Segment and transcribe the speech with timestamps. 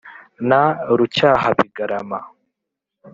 [0.49, 0.61] na
[0.97, 2.19] rucyahabigarama,